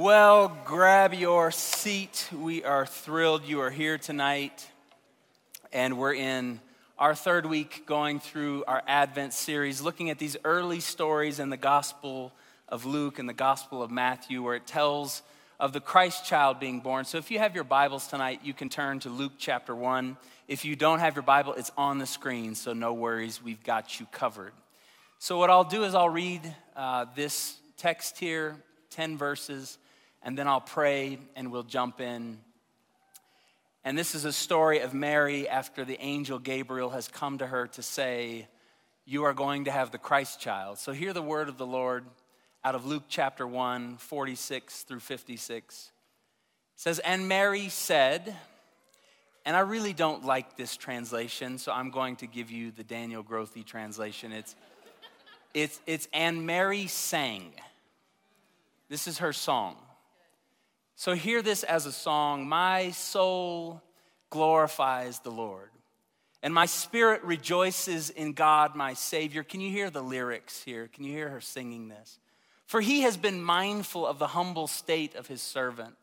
[0.00, 2.30] Well, grab your seat.
[2.32, 4.66] We are thrilled you are here tonight.
[5.74, 6.62] And we're in
[6.98, 11.58] our third week going through our Advent series, looking at these early stories in the
[11.58, 12.32] Gospel
[12.66, 15.20] of Luke and the Gospel of Matthew, where it tells
[15.58, 17.04] of the Christ child being born.
[17.04, 20.16] So if you have your Bibles tonight, you can turn to Luke chapter 1.
[20.48, 24.00] If you don't have your Bible, it's on the screen, so no worries, we've got
[24.00, 24.54] you covered.
[25.18, 26.40] So, what I'll do is I'll read
[26.74, 28.56] uh, this text here,
[28.88, 29.76] 10 verses
[30.22, 32.38] and then I'll pray and we'll jump in.
[33.84, 37.66] And this is a story of Mary after the angel Gabriel has come to her
[37.68, 38.48] to say,
[39.06, 40.78] You are going to have the Christ child.
[40.78, 42.04] So hear the word of the Lord
[42.62, 45.92] out of Luke chapter 1, 46 through 56.
[46.74, 48.36] It says, And Mary said,
[49.46, 53.24] and I really don't like this translation, so I'm going to give you the Daniel
[53.24, 54.32] Grothe translation.
[54.32, 54.54] It's,
[55.54, 57.52] it's, it's, and Mary sang.
[58.88, 59.76] This is her song.
[61.00, 63.80] So hear this as a song My soul
[64.28, 65.70] glorifies the Lord,
[66.42, 69.42] and my spirit rejoices in God, my Savior.
[69.42, 70.88] Can you hear the lyrics here?
[70.88, 72.18] Can you hear her singing this?
[72.66, 75.96] For he has been mindful of the humble state of his servant.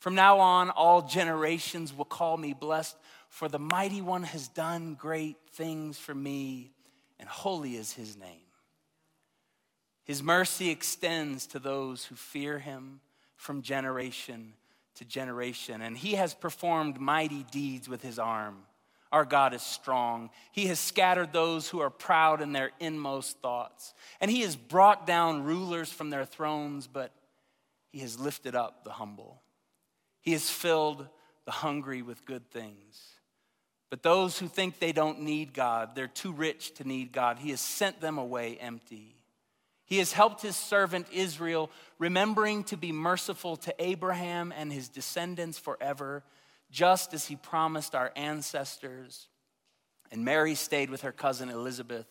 [0.00, 2.96] From now on, all generations will call me blessed,
[3.28, 6.72] for the mighty one has done great things for me,
[7.20, 8.48] and holy is his name.
[10.02, 13.00] His mercy extends to those who fear him
[13.44, 14.54] from generation
[14.94, 15.82] to generation.
[15.82, 18.62] And he has performed mighty deeds with his arm.
[19.12, 20.30] Our God is strong.
[20.50, 23.92] He has scattered those who are proud in their inmost thoughts.
[24.18, 27.12] And he has brought down rulers from their thrones, but
[27.92, 29.42] he has lifted up the humble.
[30.22, 31.06] He has filled
[31.44, 32.98] the hungry with good things.
[33.90, 37.50] But those who think they don't need God, they're too rich to need God, he
[37.50, 39.16] has sent them away empty.
[39.86, 45.58] He has helped his servant Israel, remembering to be merciful to Abraham and his descendants
[45.58, 46.24] forever,
[46.70, 49.28] just as he promised our ancestors.
[50.10, 52.06] And Mary stayed with her cousin Elizabeth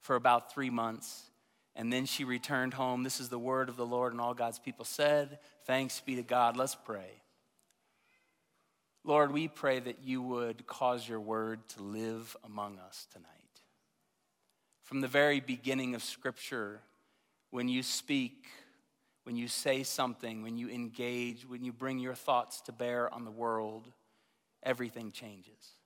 [0.00, 1.30] for about three months,
[1.74, 3.02] and then she returned home.
[3.02, 6.22] This is the word of the Lord, and all God's people said, Thanks be to
[6.22, 6.56] God.
[6.56, 7.22] Let's pray.
[9.04, 13.30] Lord, we pray that you would cause your word to live among us tonight.
[14.82, 16.80] From the very beginning of Scripture,
[17.50, 18.46] when you speak,
[19.24, 23.24] when you say something, when you engage, when you bring your thoughts to bear on
[23.24, 23.90] the world,
[24.62, 25.76] everything changes.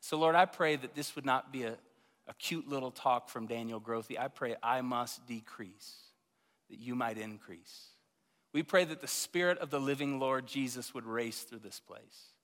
[0.00, 1.76] So, Lord, I pray that this would not be a,
[2.28, 4.16] a cute little talk from Daniel Grothe.
[4.18, 5.96] I pray I must decrease,
[6.70, 7.88] that you might increase.
[8.52, 12.35] We pray that the Spirit of the living Lord Jesus would race through this place.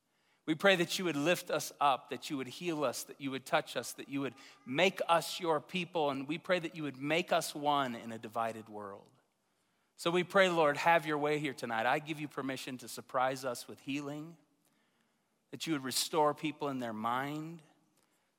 [0.45, 3.31] We pray that you would lift us up, that you would heal us, that you
[3.31, 4.35] would touch us, that you would
[4.67, 8.19] make us your people, and we pray that you would make us one in a
[8.19, 9.05] divided world.
[9.97, 11.87] So we pray, Lord, have your way here tonight.
[11.87, 14.35] I give you permission to surprise us with healing,
[15.53, 17.61] that you would restore people in their mind,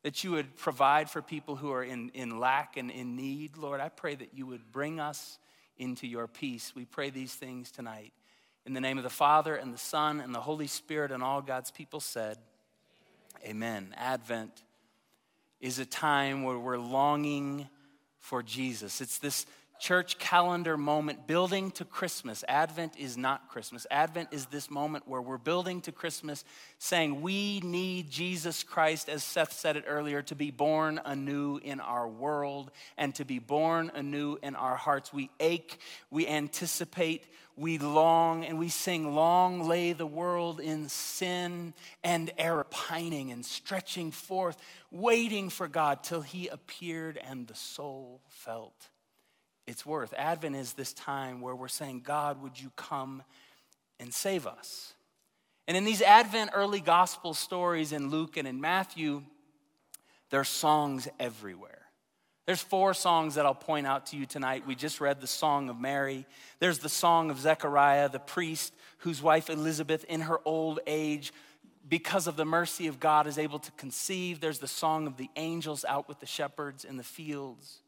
[0.03, 3.55] that you would provide for people who are in, in lack and in need.
[3.55, 5.39] Lord, I pray that you would bring us
[5.77, 6.73] into your peace.
[6.75, 8.11] We pray these things tonight.
[8.65, 11.41] In the name of the Father, and the Son, and the Holy Spirit, and all
[11.41, 12.37] God's people said,
[13.45, 13.93] Amen.
[13.97, 14.63] Advent
[15.59, 17.67] is a time where we're longing
[18.19, 19.01] for Jesus.
[19.01, 19.45] It's this
[19.83, 22.45] church calendar moment building to Christmas.
[22.47, 23.85] Advent is not Christmas.
[23.91, 26.45] Advent is this moment where we're building to Christmas,
[26.77, 31.81] saying we need Jesus Christ, as Seth said it earlier, to be born anew in
[31.81, 35.11] our world and to be born anew in our hearts.
[35.11, 35.77] We ache,
[36.09, 37.27] we anticipate,
[37.57, 41.73] we long, and we sing, Long lay the world in sin
[42.05, 44.55] and error, pining and stretching forth,
[44.91, 48.87] waiting for God till he appeared and the soul felt
[49.67, 50.13] it's worth.
[50.17, 53.23] Advent is this time where we're saying, God, would you come
[53.99, 54.93] and save us?
[55.67, 59.23] And in these Advent early gospel stories in Luke and in Matthew,
[60.29, 61.79] there are songs everywhere.
[62.45, 64.67] There's four songs that I'll point out to you tonight.
[64.67, 66.25] We just read the Song of Mary.
[66.59, 71.31] There's the Song of Zechariah, the priest whose wife Elizabeth, in her old age,
[71.87, 74.41] because of the mercy of God, is able to conceive.
[74.41, 77.82] There's the Song of the angels out with the shepherds in the fields.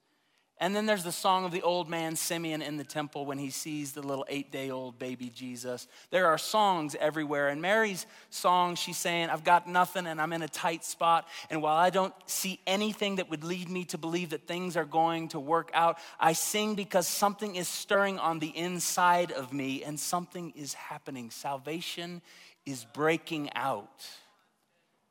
[0.58, 3.50] And then there's the song of the old man Simeon in the temple when he
[3.50, 5.86] sees the little eight day old baby Jesus.
[6.12, 7.50] There are songs everywhere.
[7.50, 11.28] And Mary's song, she's saying, I've got nothing and I'm in a tight spot.
[11.50, 14.86] And while I don't see anything that would lead me to believe that things are
[14.86, 19.84] going to work out, I sing because something is stirring on the inside of me
[19.84, 21.32] and something is happening.
[21.32, 22.22] Salvation
[22.66, 24.08] is breaking out.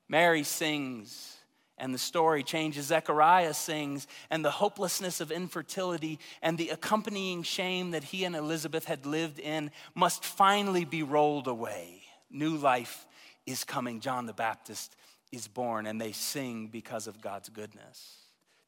[0.09, 1.37] Mary sings
[1.79, 2.87] and the story changes.
[2.87, 8.85] Zechariah sings, and the hopelessness of infertility and the accompanying shame that he and Elizabeth
[8.85, 12.03] had lived in must finally be rolled away.
[12.31, 13.07] New life
[13.47, 14.01] is coming.
[14.01, 14.97] John the Baptist
[15.33, 18.19] is born, and they sing because of God's goodness.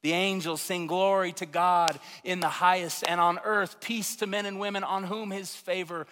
[0.03, 4.45] The angels sing glory to God in the highest, and on earth, peace to men
[4.45, 6.07] and women on whom his favor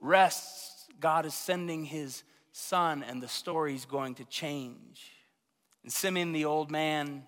[0.00, 0.86] rests.
[1.00, 2.22] God is sending his
[2.52, 5.12] son, and the story's going to change.
[5.86, 7.22] And Simeon, the old man,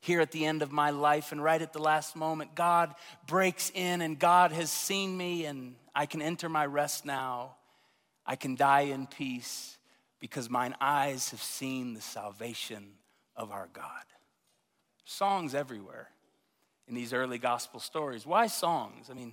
[0.00, 2.92] here at the end of my life and right at the last moment, God
[3.28, 7.54] breaks in and God has seen me and I can enter my rest now.
[8.26, 9.78] I can die in peace
[10.18, 12.94] because mine eyes have seen the salvation
[13.36, 14.02] of our God.
[15.04, 16.08] Songs everywhere
[16.88, 18.26] in these early gospel stories.
[18.26, 19.10] Why songs?
[19.10, 19.32] I mean,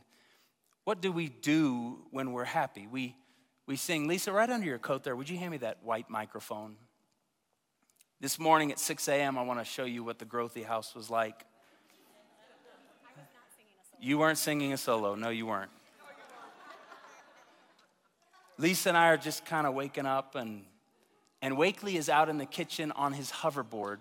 [0.84, 2.86] what do we do when we're happy?
[2.86, 3.16] We,
[3.66, 4.08] we sing.
[4.08, 6.76] Lisa, right under your coat there, would you hand me that white microphone?
[8.22, 11.10] This morning at 6 a.m., I want to show you what the Grothe house was
[11.10, 11.44] like.
[14.00, 15.16] You weren't singing a solo.
[15.16, 15.72] No, you weren't.
[18.60, 20.66] Lisa and I are just kind of waking up, and,
[21.42, 23.98] and Wakely is out in the kitchen on his hoverboard,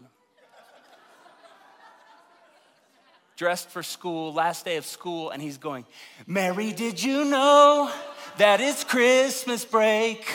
[3.37, 5.87] dressed for school, last day of school, and he's going,
[6.26, 7.90] Mary, did you know
[8.37, 10.26] that it's Christmas break?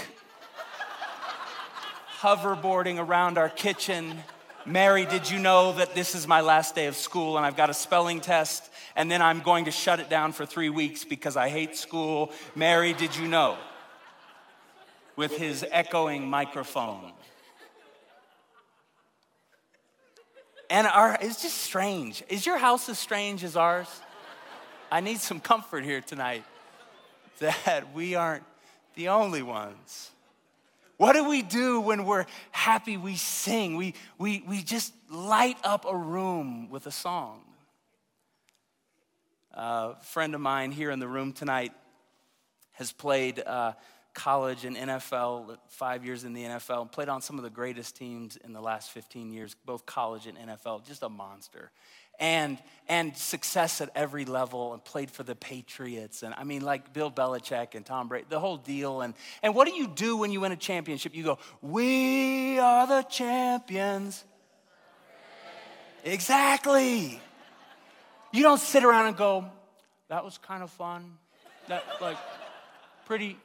[2.25, 4.17] Hoverboarding around our kitchen.
[4.65, 7.69] Mary, did you know that this is my last day of school and I've got
[7.69, 11.37] a spelling test and then I'm going to shut it down for three weeks because
[11.37, 12.31] I hate school?
[12.55, 13.59] Mary, did you know?
[15.15, 17.11] With his echoing microphone.
[20.71, 22.23] And our, it's just strange.
[22.27, 24.01] Is your house as strange as ours?
[24.91, 26.43] I need some comfort here tonight
[27.37, 28.45] that we aren't
[28.95, 30.09] the only ones.
[30.97, 32.97] What do we do when we're happy?
[32.97, 33.75] We sing.
[33.75, 37.41] We, we, we just light up a room with a song.
[39.51, 41.73] a friend of mine here in the room tonight
[42.73, 43.73] has played uh,
[44.13, 48.37] college and NFL, five years in the NFL, played on some of the greatest teams
[48.37, 51.71] in the last 15 years, both college and NFL, just a monster
[52.19, 52.57] and
[52.87, 57.09] and success at every level and played for the Patriots and I mean like Bill
[57.11, 59.01] Belichick and Tom Brady, the whole deal.
[59.01, 61.15] And and what do you do when you win a championship?
[61.15, 64.23] You go, "We are the champions."
[66.03, 67.19] Exactly.
[68.31, 69.45] You don't sit around and go,
[70.09, 71.17] "That was kind of fun."
[71.67, 72.17] That like
[73.05, 73.37] pretty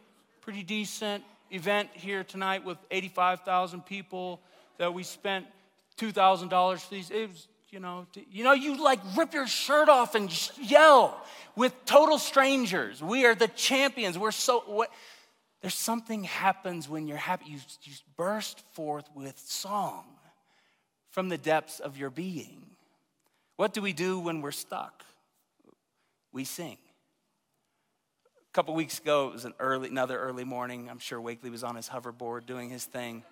[0.42, 4.40] pretty decent event here tonight with 85,000 people
[4.78, 5.46] that we spent
[5.96, 7.10] $2,000 for these.
[7.10, 10.30] It was you know, to, you know, you like rip your shirt off and
[10.60, 11.24] yell
[11.56, 13.02] with total strangers.
[13.02, 14.18] We are the champions.
[14.18, 14.90] We're so what
[15.60, 17.46] there's something happens when you're happy.
[17.50, 20.04] You, you burst forth with song
[21.10, 22.64] from the depths of your being.
[23.56, 25.04] What do we do when we're stuck?
[26.32, 26.78] We sing.
[28.38, 30.88] A couple weeks ago, it was an early, another early morning.
[30.88, 33.22] I'm sure Wakely was on his hoverboard doing his thing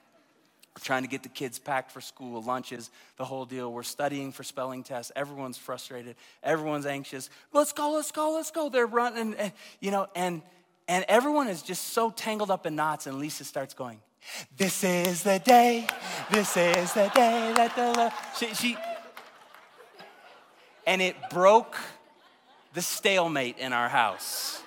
[0.79, 3.73] trying to get the kids packed for school, lunches, the whole deal.
[3.73, 5.13] We're studying for spelling tests.
[5.15, 6.17] Everyone's frustrated.
[6.43, 7.31] Everyone's anxious.
[7.53, 8.69] Let's go, let's go, let's go.
[8.69, 10.43] They're running, and, you know, and
[10.91, 13.07] and everyone is just so tangled up in knots.
[13.07, 14.01] And Lisa starts going,
[14.57, 15.87] "This is the day.
[16.31, 18.77] This is the day that the Lord." She, she
[20.87, 21.77] and it broke
[22.73, 24.63] the stalemate in our house.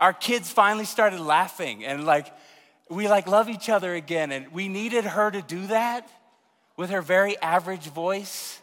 [0.00, 2.26] Our kids finally started laughing and like
[2.92, 4.32] we like love each other again.
[4.32, 6.08] And we needed her to do that
[6.76, 8.60] with her very average voice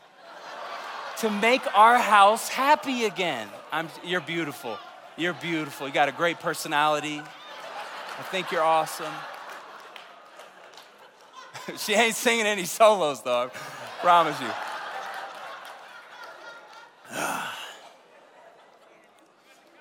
[1.17, 3.47] to make our house happy again.
[3.71, 4.77] I'm, you're beautiful.
[5.17, 5.87] You're beautiful.
[5.87, 7.19] You got a great personality.
[7.19, 9.13] I think you're awesome.
[11.77, 14.49] she ain't singing any solos though, I promise you.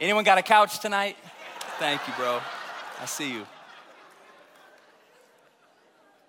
[0.01, 1.17] Anyone got a couch tonight?
[1.79, 2.41] Thank you, bro.
[3.01, 3.47] I see you.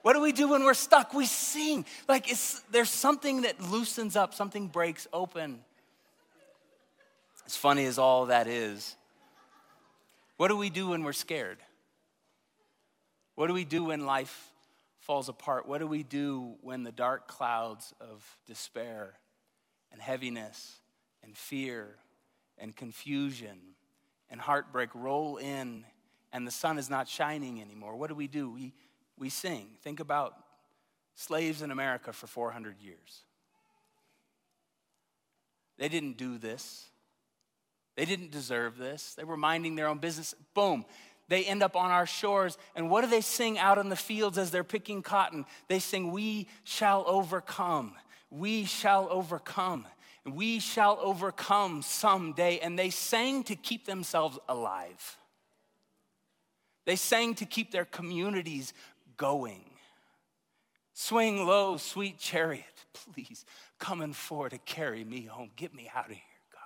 [0.02, 1.14] What do we do when we're stuck?
[1.14, 1.86] We sing.
[2.08, 5.60] Like it's, there's something that loosens up, something breaks open.
[7.46, 8.96] As funny as all that is,
[10.38, 11.58] what do we do when we're scared?
[13.36, 14.52] What do we do when life
[15.00, 15.68] falls apart?
[15.68, 19.16] What do we do when the dark clouds of despair
[19.92, 20.80] and heaviness
[21.24, 21.96] and fear
[22.58, 23.58] and confusion
[24.30, 25.86] and heartbreak roll in
[26.32, 27.96] and the sun is not shining anymore?
[27.96, 28.52] What do we do?
[28.52, 28.74] We
[29.20, 29.68] we sing.
[29.82, 30.34] Think about
[31.16, 33.24] slaves in America for 400 years.
[35.78, 36.86] They didn't do this.
[37.96, 39.14] They didn't deserve this.
[39.16, 40.34] They were minding their own business.
[40.54, 40.86] Boom.
[41.28, 42.58] They end up on our shores.
[42.76, 45.46] And what do they sing out in the fields as they're picking cotton?
[45.68, 47.94] They sing, We shall overcome.
[48.30, 49.86] We shall overcome.
[50.26, 52.60] We shall overcome someday.
[52.60, 55.18] And they sang to keep themselves alive.
[56.86, 58.74] They sang to keep their communities
[59.20, 59.62] going.
[60.94, 62.66] Swing low, sweet chariot,
[63.14, 63.46] please
[63.78, 65.52] coming for to carry me home.
[65.56, 66.62] Get me out of here, God.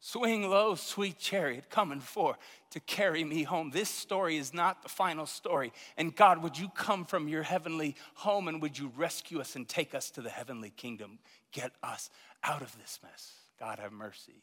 [0.00, 2.38] Swing low, sweet chariot, coming for
[2.70, 3.70] to carry me home.
[3.70, 5.72] This story is not the final story.
[5.96, 9.68] And God, would you come from your heavenly home and would you rescue us and
[9.68, 11.18] take us to the heavenly kingdom?
[11.52, 12.10] Get us
[12.42, 13.32] out of this mess.
[13.60, 14.42] God, have mercy.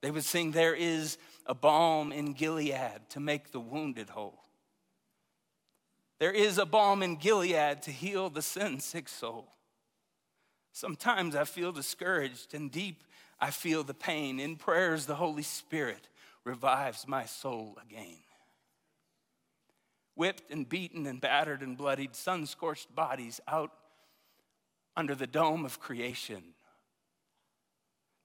[0.00, 4.45] They would sing, There is a balm in Gilead to make the wounded whole.
[6.18, 9.52] There is a balm in Gilead to heal the sin sick soul.
[10.72, 13.02] Sometimes I feel discouraged and deep
[13.40, 14.40] I feel the pain.
[14.40, 16.08] In prayers, the Holy Spirit
[16.44, 18.18] revives my soul again.
[20.14, 23.72] Whipped and beaten and battered and bloodied, sun scorched bodies out
[24.96, 26.42] under the dome of creation.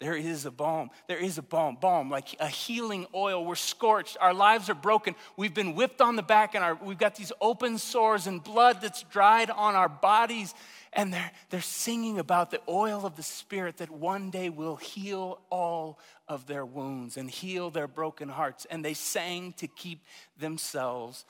[0.01, 0.89] There is a balm.
[1.07, 3.45] There is a balm, balm, like a healing oil.
[3.45, 4.17] We're scorched.
[4.19, 5.13] Our lives are broken.
[5.37, 8.81] We've been whipped on the back, and our, we've got these open sores and blood
[8.81, 10.55] that's dried on our bodies.
[10.91, 15.39] And they're, they're singing about the oil of the Spirit that one day will heal
[15.51, 18.65] all of their wounds and heal their broken hearts.
[18.71, 20.03] And they sang to keep
[20.35, 21.25] themselves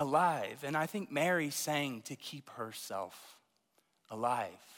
[0.00, 0.64] alive.
[0.64, 3.36] And I think Mary sang to keep herself
[4.10, 4.75] alive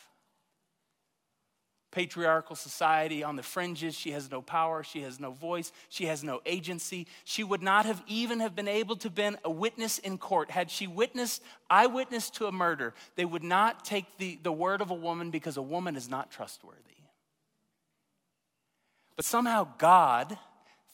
[1.91, 3.95] patriarchal society on the fringes.
[3.95, 7.07] She has no power, she has no voice, she has no agency.
[7.25, 10.51] She would not have even have been able to been a witness in court.
[10.51, 14.91] Had she witnessed, eyewitness to a murder, they would not take the, the word of
[14.91, 16.83] a woman because a woman is not trustworthy.
[19.17, 20.39] But somehow God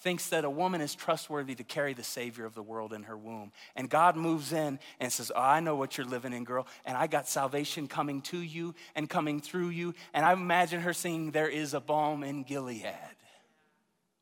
[0.04, 3.16] thinks that a woman is trustworthy to carry the Savior of the world in her
[3.16, 3.50] womb.
[3.74, 6.66] And God moves in and says, oh, I know what you're living in, girl.
[6.84, 9.94] And I got salvation coming to you and coming through you.
[10.12, 12.84] And I imagine her singing, There is a balm in Gilead.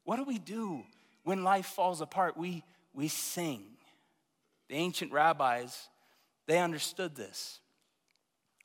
[0.04, 0.84] What do we do
[1.24, 2.36] when life falls apart?
[2.36, 2.62] We,
[2.94, 3.64] we sing.
[4.68, 5.88] The ancient rabbis,
[6.46, 7.58] they understood this.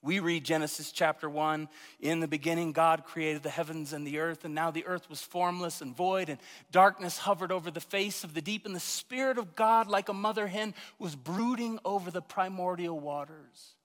[0.04, 1.68] We read Genesis chapter 1.
[2.00, 5.22] In the beginning, God created the heavens and the earth, and now the earth was
[5.22, 6.40] formless and void, and
[6.72, 10.14] darkness hovered over the face of the deep, and the Spirit of God, like a
[10.14, 13.76] mother hen, was brooding over the primordial waters.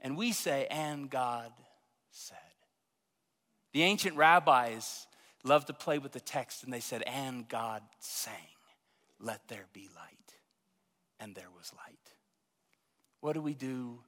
[0.00, 1.52] And we say, and God
[2.12, 2.38] said.
[3.72, 5.06] The ancient rabbis
[5.44, 8.34] loved to play with the text, and they said, and God sang,
[9.20, 10.14] Let there be light.
[11.20, 11.98] And there was light.
[13.20, 13.98] What do we do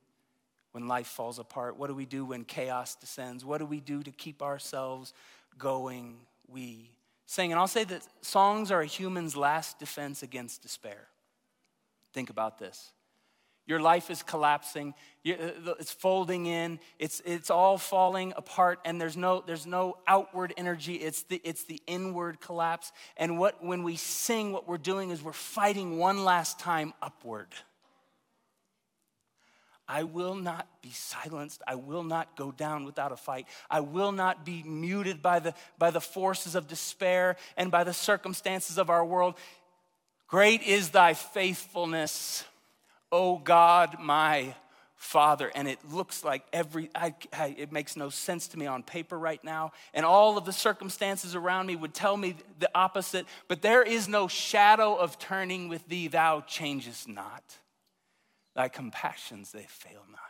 [0.72, 1.76] when life falls apart?
[1.76, 3.44] What do we do when chaos descends?
[3.44, 5.12] What do we do to keep ourselves
[5.58, 6.18] going?
[6.48, 6.90] We
[7.26, 7.52] sing.
[7.52, 11.08] And I'll say that songs are a human's last defense against despair.
[12.12, 12.92] Think about this.
[13.66, 19.16] Your life is collapsing, uh, it's folding in, it's, it's all falling apart, and there's
[19.16, 22.90] no, there's no outward energy, it's the, it's the inward collapse.
[23.16, 27.46] And what, when we sing, what we're doing is we're fighting one last time upward.
[29.92, 31.62] I will not be silenced.
[31.66, 33.48] I will not go down without a fight.
[33.68, 37.92] I will not be muted by the, by the forces of despair and by the
[37.92, 39.34] circumstances of our world.
[40.28, 42.44] Great is thy faithfulness,
[43.10, 44.54] O God, my
[44.94, 45.50] Father.
[45.56, 49.18] And it looks like every, I, I, it makes no sense to me on paper
[49.18, 49.72] right now.
[49.92, 53.26] And all of the circumstances around me would tell me the opposite.
[53.48, 57.42] But there is no shadow of turning with thee, thou changest not.
[58.54, 60.20] Thy compassions, they fail not.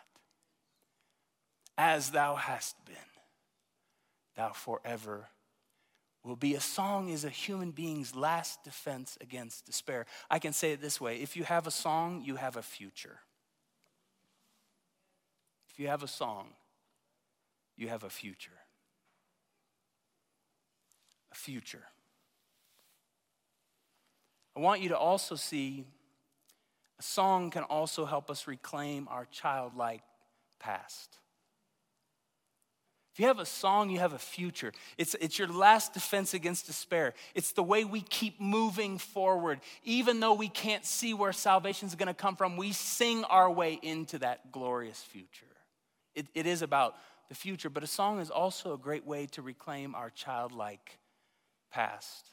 [1.79, 2.97] As thou hast been,
[4.37, 5.29] thou forever
[6.23, 6.55] will be.
[6.55, 10.07] A song is a human being's last defense against despair.
[10.31, 13.21] I can say it this way if you have a song, you have a future.
[15.71, 16.49] If you have a song,
[17.77, 18.59] you have a future.
[21.33, 21.85] A future.
[24.55, 25.87] I want you to also see
[27.01, 30.03] a song can also help us reclaim our childlike
[30.59, 31.17] past.
[33.15, 34.71] If you have a song, you have a future.
[34.99, 37.15] It's, it's your last defense against despair.
[37.35, 39.61] It's the way we keep moving forward.
[39.83, 43.51] Even though we can't see where salvation is going to come from, we sing our
[43.51, 45.47] way into that glorious future.
[46.15, 46.97] It, it is about
[47.31, 50.99] the future, but a song is also a great way to reclaim our childlike
[51.73, 52.29] past.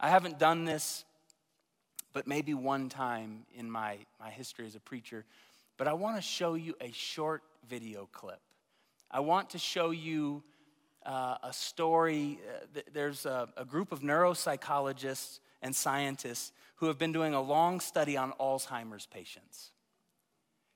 [0.00, 1.04] I haven't done this
[2.12, 5.24] but maybe one time in my, my history as a preacher.
[5.76, 8.40] But I want to show you a short video clip.
[9.10, 10.42] I want to show you
[11.04, 12.38] uh, a story.
[12.48, 17.80] Uh, there's a, a group of neuropsychologists and scientists who have been doing a long
[17.80, 19.70] study on Alzheimer's patients.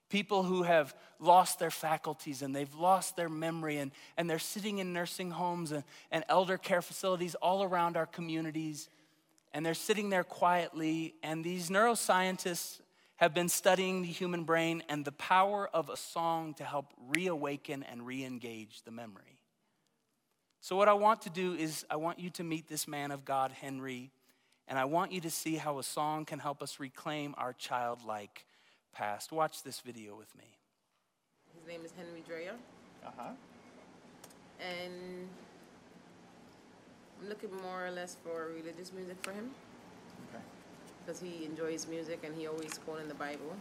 [0.08, 4.78] People who have lost their faculties and they've lost their memory, and, and they're sitting
[4.78, 8.88] in nursing homes and, and elder care facilities all around our communities,
[9.56, 11.14] and they're sitting there quietly.
[11.22, 12.78] And these neuroscientists
[13.16, 17.82] have been studying the human brain and the power of a song to help reawaken
[17.82, 19.40] and re engage the memory.
[20.60, 23.24] So, what I want to do is, I want you to meet this man of
[23.24, 24.10] God, Henry,
[24.68, 28.44] and I want you to see how a song can help us reclaim our childlike
[28.92, 29.32] past.
[29.32, 30.58] Watch this video with me.
[31.54, 32.56] His name is Henry Dryer.
[33.06, 33.30] Uh huh.
[34.60, 35.28] And
[37.20, 39.50] I'm looking more or less for religious music for him.
[40.28, 40.42] Okay.
[41.04, 43.56] Because he enjoys music and he always quoting the Bible.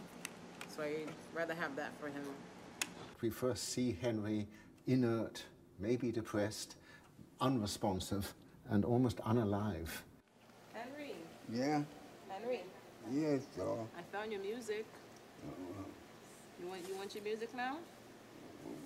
[0.68, 2.22] So I'd rather have that for him.
[3.20, 4.46] We first see Henry
[4.86, 5.42] inert,
[5.78, 6.76] maybe depressed,
[7.40, 8.34] unresponsive,
[8.68, 9.88] and almost unalive.
[10.74, 11.14] Henry.
[11.50, 11.82] Yeah,
[12.28, 12.60] Henry.
[13.10, 13.78] yes, sir.
[13.96, 14.84] I found your music.
[15.46, 15.82] Uh-huh.
[16.60, 17.78] You want you want your music now?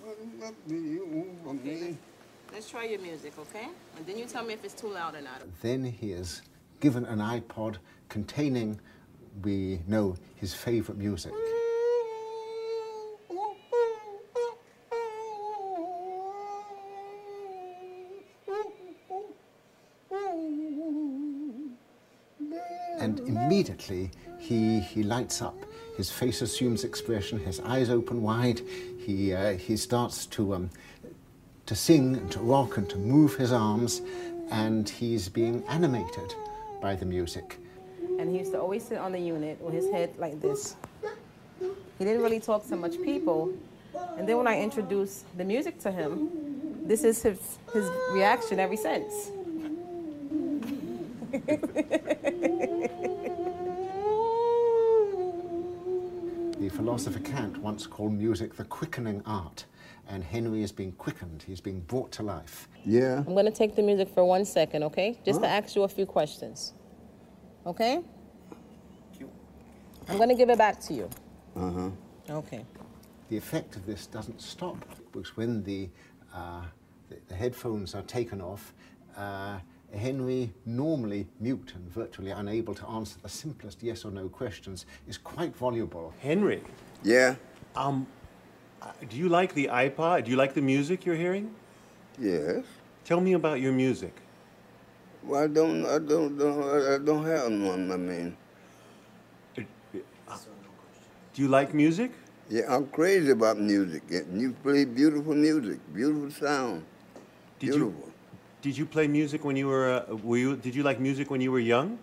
[0.03, 1.97] What's up to you?
[2.53, 3.67] Let's try your music, okay?
[3.97, 5.41] And then you tell me if it's too loud or not.
[5.61, 6.41] Then he is
[6.81, 7.77] given an iPod
[8.09, 8.79] containing,
[9.41, 11.31] we know, his favorite music.
[22.99, 25.55] And immediately he, he lights up.
[25.95, 28.61] His face assumes expression, his eyes open wide.
[28.99, 30.69] He, uh, he starts to, um,
[31.71, 34.01] to sing and to rock and to move his arms,
[34.51, 36.35] and he's being animated
[36.81, 37.59] by the music.
[38.19, 40.75] And he used to always sit on the unit with his head like this.
[41.97, 43.53] He didn't really talk to much people.
[44.17, 46.29] And then when I introduced the music to him,
[46.85, 47.39] this is his,
[47.71, 49.31] his reaction ever since.
[56.61, 59.65] The philosopher Kant once called music the quickening art,
[60.11, 62.67] and Henry is being quickened, he's being brought to life.
[62.85, 63.19] yeah.
[63.25, 65.17] I'm going to take the music for one second, okay?
[65.25, 66.73] Just to ask you a few questions.
[67.65, 68.01] Okay?
[70.09, 71.09] I'm going to give it back to you.
[71.55, 71.89] Uh huh.
[72.29, 72.65] Okay.
[73.29, 74.77] The effect of this doesn't stop,
[75.13, 75.89] because when the,
[76.33, 76.63] uh,
[77.09, 78.73] the, the headphones are taken off,
[79.15, 79.59] uh,
[79.95, 85.17] Henry, normally mute and virtually unable to answer the simplest yes or no questions, is
[85.17, 86.13] quite voluble.
[86.19, 86.61] Henry,
[87.03, 87.35] Yeah.
[87.75, 88.05] um,
[89.09, 90.25] do you like the iPod?
[90.25, 91.53] Do you like the music you're hearing?
[92.19, 92.63] Yes.
[93.05, 94.13] Tell me about your music.
[95.23, 95.85] Well, I don't.
[95.85, 96.37] I don't.
[96.37, 97.91] don't I don't have one.
[97.91, 98.37] I mean,
[101.33, 102.11] Do you like music?
[102.49, 104.03] yeah, I'm crazy about music.
[104.11, 106.83] And you play beautiful music, beautiful sound,
[107.59, 107.93] Did beautiful.
[108.05, 108.13] you
[108.61, 111.39] did you play music when you were uh, were you did you like music when
[111.41, 111.97] you were young?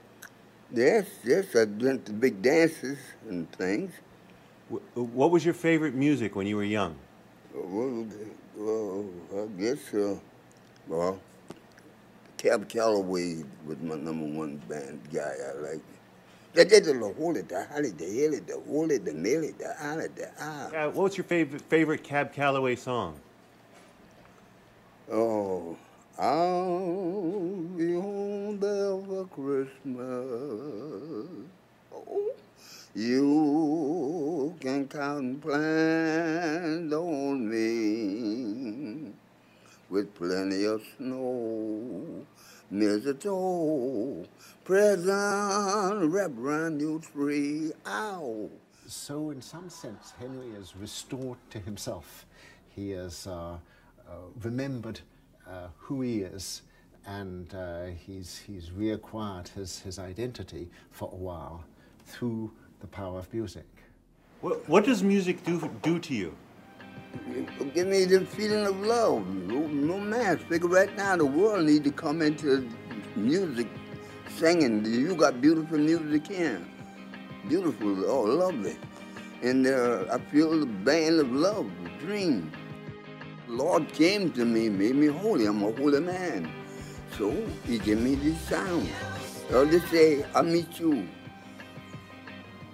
[0.72, 1.54] Yes, yes.
[1.54, 3.92] I went to big dances and things.
[4.70, 6.96] Wh- What was your favorite music when you were young?
[7.54, 8.07] Well,
[9.35, 9.94] I guess.
[9.94, 10.16] Uh,
[10.87, 11.18] well,
[12.37, 15.35] Cab Calloway was my number one band guy.
[15.48, 15.81] I like.
[16.54, 20.70] The holy, the holly, the hilly, the holy, the milly, the holly, the ah.
[20.74, 23.20] Uh, what's your favorite favorite Cab Calloway song?
[25.11, 25.76] Oh,
[26.18, 30.09] I'll be home there for Christmas.
[31.94, 32.33] Oh,
[32.94, 33.47] you
[34.88, 39.12] can count and plan on me
[39.90, 42.27] with plenty of snow,
[42.70, 44.24] mistletoe,
[44.64, 47.72] present wrapped around your tree.
[47.87, 48.51] Ow.
[48.87, 52.27] So, in some sense, Henry is restored to himself.
[52.74, 55.01] He has uh, uh, remembered
[55.46, 56.62] uh, who he is,
[57.07, 61.64] and uh, he's, he's reacquired his, his identity for a while
[62.07, 63.66] through the power of music.
[64.40, 66.33] What, what does music do do to you?
[67.74, 69.27] Give me the feeling of love.
[69.27, 70.38] No, man.
[70.38, 72.68] Figure right now the world need to come into
[73.16, 73.66] music,
[74.37, 74.85] singing.
[74.85, 76.62] You got beautiful music here.
[77.48, 78.77] Beautiful, oh, lovely.
[79.42, 82.53] And uh, I feel the band of love, dream.
[83.48, 85.46] Lord came to me, made me holy.
[85.46, 86.48] I'm a holy man.
[87.16, 87.35] So
[87.66, 88.88] he gave me this sound.
[89.53, 91.09] I'll just say, I meet you.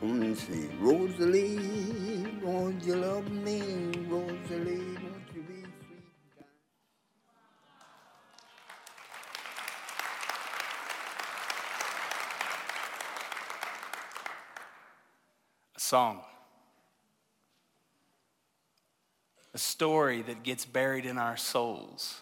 [0.04, 0.68] Let me see.
[0.80, 3.90] Rosalie, won't you love me?
[4.06, 6.44] Rosalie, won't you be sweet?
[15.74, 16.20] A song.
[19.54, 22.20] A story that gets buried in our souls.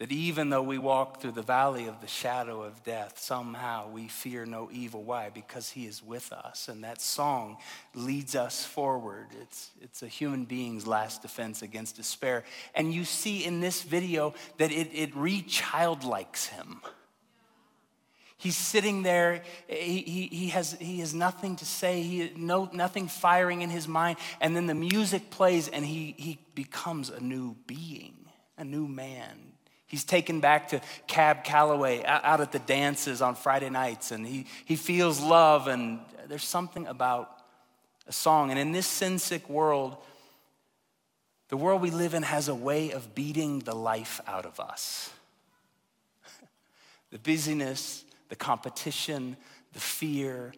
[0.00, 4.08] That even though we walk through the valley of the shadow of death, somehow we
[4.08, 5.04] fear no evil.
[5.04, 5.30] Why?
[5.30, 6.66] Because He is with us.
[6.66, 7.58] And that song
[7.94, 9.28] leads us forward.
[9.40, 12.42] It's, it's a human being's last defense against despair.
[12.74, 16.80] And you see in this video that it, it re childlikes Him.
[18.36, 19.42] He's sitting there.
[19.68, 23.88] He, he, he, has, he has nothing to say, he, no, nothing firing in his
[23.88, 24.18] mind.
[24.40, 28.16] And then the music plays and he, he becomes a new being,
[28.58, 29.53] a new man.
[29.94, 34.46] He's taken back to Cab Calloway out at the dances on Friday nights, and he,
[34.64, 37.30] he feels love, and there's something about
[38.08, 38.50] a song.
[38.50, 39.96] And in this sin sick world,
[41.46, 45.12] the world we live in has a way of beating the life out of us.
[47.12, 49.36] the busyness, the competition,
[49.74, 50.54] the fear,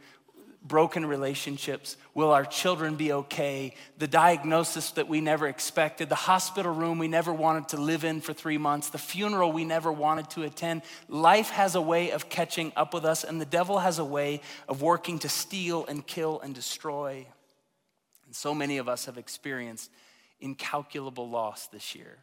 [0.67, 1.97] broken relationships?
[2.15, 3.75] Will our children be okay?
[3.99, 8.21] The diagnosis that we never expected, the hospital room we never wanted to live in
[8.21, 10.83] for three months, the funeral we never wanted to attend.
[11.09, 14.41] Life has a way of catching up with us, and the devil has a way
[14.69, 17.27] of working to steal and kill and destroy.
[18.27, 19.91] And so many of us have experienced
[20.41, 22.19] incalculable loss this year,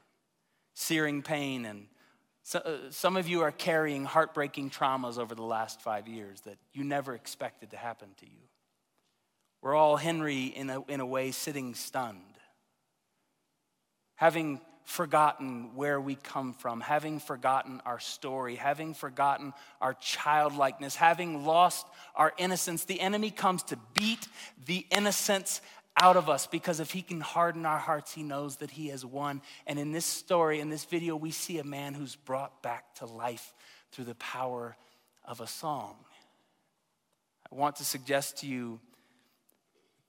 [0.73, 1.87] searing pain and
[2.43, 6.57] so, uh, some of you are carrying heartbreaking traumas over the last five years that
[6.73, 8.41] you never expected to happen to you.
[9.61, 12.19] We're all Henry, in a, in a way, sitting stunned,
[14.15, 21.45] having forgotten where we come from, having forgotten our story, having forgotten our childlikeness, having
[21.45, 22.83] lost our innocence.
[22.83, 24.27] The enemy comes to beat
[24.65, 25.61] the innocence
[26.01, 29.05] out of us because if he can harden our hearts, he knows that he has
[29.05, 29.41] won.
[29.67, 33.05] And in this story, in this video, we see a man who's brought back to
[33.05, 33.53] life
[33.91, 34.75] through the power
[35.25, 35.95] of a song.
[37.51, 38.79] I want to suggest to you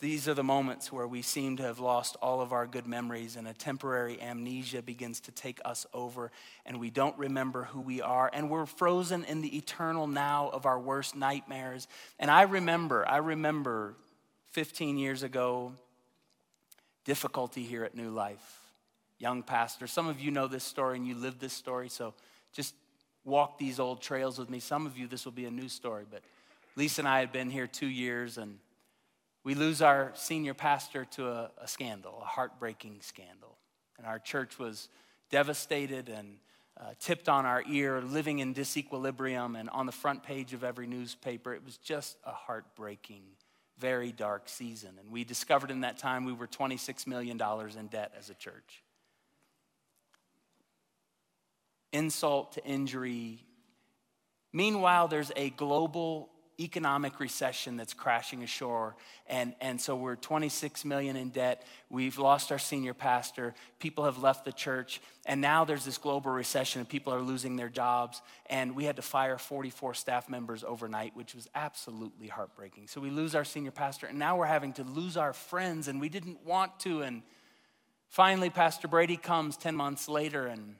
[0.00, 3.36] these are the moments where we seem to have lost all of our good memories
[3.36, 6.32] and a temporary amnesia begins to take us over
[6.66, 10.66] and we don't remember who we are and we're frozen in the eternal now of
[10.66, 11.86] our worst nightmares.
[12.18, 13.94] And I remember, I remember
[14.54, 15.72] 15 years ago,
[17.04, 18.60] difficulty here at New Life.
[19.18, 19.88] Young pastor.
[19.88, 22.14] Some of you know this story and you live this story, so
[22.52, 22.76] just
[23.24, 24.60] walk these old trails with me.
[24.60, 26.22] Some of you, this will be a new story, but
[26.76, 28.60] Lisa and I had been here two years and
[29.42, 33.58] we lose our senior pastor to a, a scandal, a heartbreaking scandal.
[33.98, 34.88] And our church was
[35.30, 36.36] devastated and
[36.80, 40.86] uh, tipped on our ear, living in disequilibrium, and on the front page of every
[40.86, 41.52] newspaper.
[41.52, 43.22] It was just a heartbreaking
[43.78, 44.90] very dark season.
[45.00, 47.40] And we discovered in that time we were $26 million
[47.78, 48.82] in debt as a church.
[51.92, 53.44] Insult to injury.
[54.52, 58.96] Meanwhile, there's a global economic recession that's crashing ashore.
[59.26, 61.66] And, and so we're 26 million in debt.
[61.90, 63.54] We've lost our senior pastor.
[63.78, 65.00] People have left the church.
[65.26, 68.22] And now there's this global recession and people are losing their jobs.
[68.46, 72.88] And we had to fire 44 staff members overnight, which was absolutely heartbreaking.
[72.88, 74.06] So we lose our senior pastor.
[74.06, 77.02] And now we're having to lose our friends and we didn't want to.
[77.02, 77.22] And
[78.08, 80.76] finally, Pastor Brady comes 10 months later and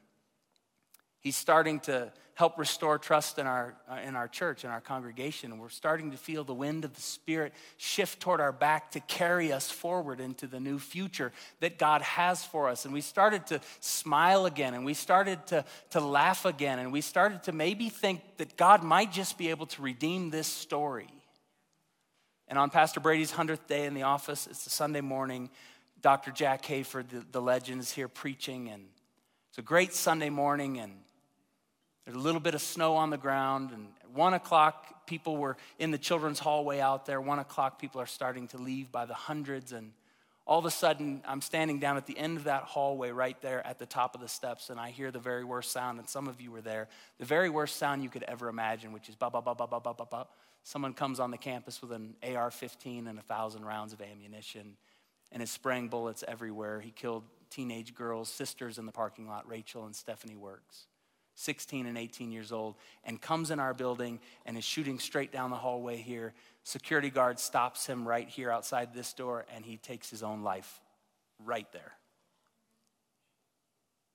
[1.25, 5.53] he's starting to help restore trust in our, uh, in our church, in our congregation.
[5.53, 9.01] And we're starting to feel the wind of the Spirit shift toward our back to
[9.01, 12.85] carry us forward into the new future that God has for us.
[12.85, 17.01] And we started to smile again, and we started to, to laugh again, and we
[17.01, 21.09] started to maybe think that God might just be able to redeem this story.
[22.49, 25.51] And on Pastor Brady's 100th day in the office, it's a Sunday morning.
[26.03, 26.33] Dr.
[26.33, 28.85] Jack Hayford, the, the legend, is here preaching, and
[29.49, 30.93] it's a great Sunday morning, and
[32.05, 35.57] there's a little bit of snow on the ground, and at one o'clock, people were
[35.79, 37.21] in the children's hallway out there.
[37.21, 39.93] One o'clock, people are starting to leave by the hundreds, and
[40.47, 43.67] all of a sudden, I'm standing down at the end of that hallway right there
[43.67, 46.29] at the top of the steps, and I hear the very worst sound, and some
[46.29, 46.88] of you were there.
[47.19, 49.81] The very worst sound you could ever imagine, which is ba ba ba ba ba
[49.81, 50.27] ba ba ba.
[50.62, 54.77] Someone comes on the campus with an AR 15 and a thousand rounds of ammunition,
[55.33, 56.81] and is spraying bullets everywhere.
[56.81, 60.87] He killed teenage girls, sisters in the parking lot, Rachel and Stephanie Works.
[61.35, 65.51] 16 and 18 years old, and comes in our building and is shooting straight down
[65.51, 66.33] the hallway here.
[66.62, 70.81] Security guard stops him right here outside this door, and he takes his own life
[71.44, 71.92] right there.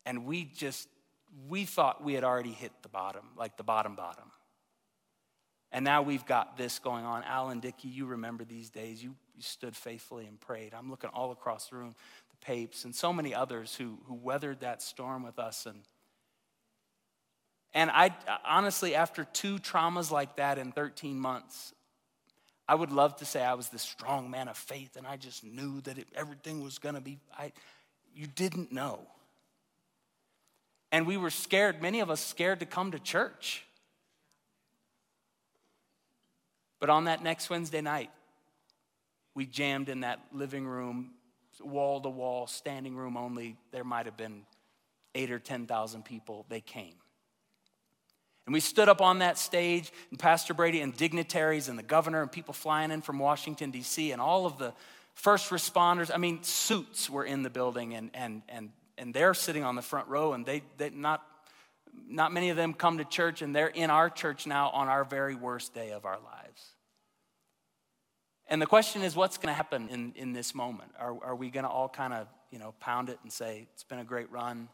[0.05, 0.88] And we just,
[1.47, 4.32] we thought we had already hit the bottom, like the bottom bottom.
[5.71, 7.23] And now we've got this going on.
[7.23, 9.03] Alan Dickey, you remember these days.
[9.03, 10.73] You, you stood faithfully and prayed.
[10.73, 11.93] I'm looking all across the room,
[12.32, 15.67] the Papes, and so many others who, who weathered that storm with us.
[15.67, 15.82] And
[17.73, 21.73] and I honestly, after two traumas like that in 13 months,
[22.67, 25.43] I would love to say I was this strong man of faith and I just
[25.43, 27.19] knew that it, everything was going to be.
[27.38, 27.51] I,
[28.13, 28.99] you didn't know.
[30.91, 33.65] And we were scared, many of us scared to come to church.
[36.79, 38.10] But on that next Wednesday night,
[39.36, 41.12] we jammed in that living room,
[41.62, 43.58] wall to wall, standing room only.
[43.71, 44.43] There might have been
[45.13, 46.45] eight or 10,000 people.
[46.49, 46.95] They came.
[48.49, 52.23] And we stood up on that stage, and Pastor Brady and dignitaries and the governor
[52.23, 54.73] and people flying in from Washington, D.C., and all of the
[55.13, 56.09] first responders.
[56.12, 59.83] I mean, suits were in the building, and, and, and, and they're sitting on the
[59.83, 61.23] front row, and they, they not,
[62.07, 65.03] not many of them come to church, and they're in our church now on our
[65.03, 66.63] very worst day of our lives.
[68.47, 70.89] And the question is, what's going to happen in, in this moment?
[70.99, 73.83] Are, are we going to all kind of, you know, pound it and say, it's
[73.83, 74.69] been a great run,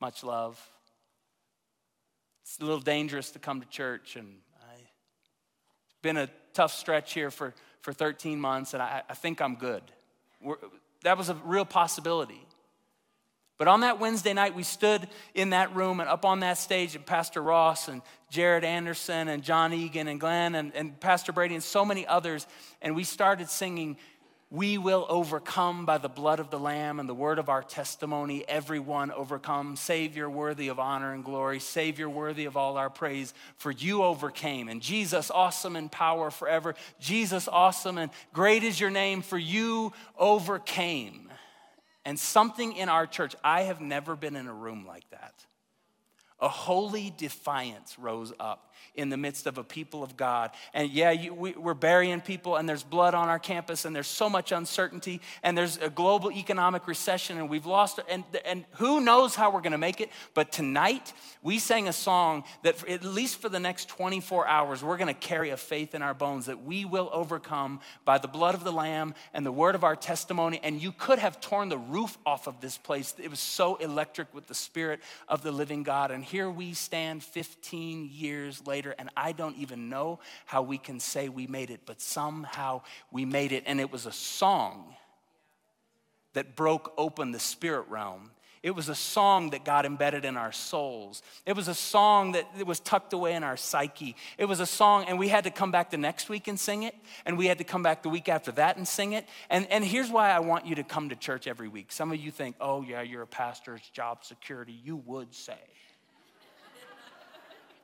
[0.00, 0.58] much love,
[2.42, 4.28] it's a little dangerous to come to church, and
[4.62, 9.40] I, it's been a tough stretch here for, for 13 months, and I, I think
[9.40, 9.82] I'm good.
[10.42, 10.56] We're,
[11.04, 12.46] that was a real possibility.
[13.60, 16.96] But on that Wednesday night, we stood in that room and up on that stage,
[16.96, 18.00] and Pastor Ross and
[18.30, 22.46] Jared Anderson and Jon Egan and Glenn and, and Pastor Brady and so many others,
[22.80, 23.98] and we started singing
[24.52, 28.44] we will overcome by the blood of the Lamb and the word of our testimony.
[28.48, 29.76] Everyone overcome.
[29.76, 31.60] Savior worthy of honor and glory.
[31.60, 33.32] Savior worthy of all our praise.
[33.56, 34.68] For you overcame.
[34.68, 36.74] And Jesus, awesome in power forever.
[36.98, 41.28] Jesus, awesome and great is your name, for you overcame.
[42.04, 45.34] And something in our church, I have never been in a room like that.
[46.40, 50.50] A holy defiance rose up in the midst of a people of God.
[50.74, 54.08] And yeah, you, we, we're burying people, and there's blood on our campus, and there's
[54.08, 59.00] so much uncertainty, and there's a global economic recession, and we've lost, and, and who
[59.00, 60.10] knows how we're going to make it.
[60.34, 61.12] But tonight,
[61.42, 65.20] we sang a song that, at least for the next 24 hours, we're going to
[65.20, 68.72] carry a faith in our bones that we will overcome by the blood of the
[68.72, 70.60] Lamb and the word of our testimony.
[70.62, 73.14] And you could have torn the roof off of this place.
[73.22, 76.10] It was so electric with the Spirit of the living God.
[76.10, 80.78] And here we stand 15 years later later, and I don't even know how we
[80.78, 83.64] can say we made it, but somehow we made it.
[83.66, 84.94] And it was a song
[86.34, 88.30] that broke open the spirit realm.
[88.62, 91.22] It was a song that got embedded in our souls.
[91.46, 94.14] It was a song that was tucked away in our psyche.
[94.36, 96.82] It was a song, and we had to come back the next week and sing
[96.82, 99.26] it, and we had to come back the week after that and sing it.
[99.48, 101.90] And, and here's why I want you to come to church every week.
[101.90, 104.78] Some of you think, oh, yeah, you're a pastor, it's job security.
[104.84, 105.58] You would say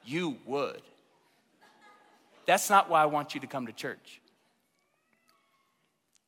[0.07, 0.83] you would.
[2.47, 4.21] That's not why I want you to come to church.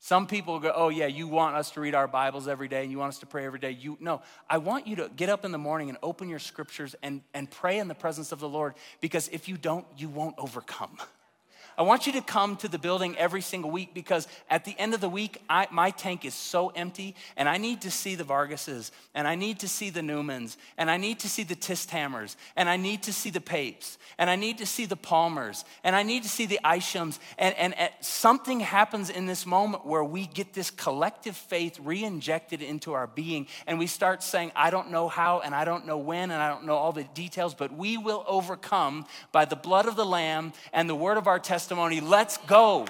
[0.00, 2.90] Some people go, Oh, yeah, you want us to read our Bibles every day and
[2.90, 3.72] you want us to pray every day.
[3.72, 6.94] You, no, I want you to get up in the morning and open your scriptures
[7.02, 10.36] and, and pray in the presence of the Lord because if you don't, you won't
[10.38, 10.96] overcome.
[11.78, 14.94] I want you to come to the building every single week because at the end
[14.94, 18.24] of the week, I, my tank is so empty and I need to see the
[18.24, 22.34] Vargases and I need to see the Newmans and I need to see the Tisthammers
[22.56, 25.94] and I need to see the Papes and I need to see the Palmers and
[25.94, 27.20] I need to see the Ishams.
[27.38, 32.02] And, and, and something happens in this moment where we get this collective faith re
[32.02, 35.86] injected into our being and we start saying, I don't know how and I don't
[35.86, 39.54] know when and I don't know all the details, but we will overcome by the
[39.54, 42.00] blood of the Lamb and the word of our testimony testimony.
[42.00, 42.86] Let's go.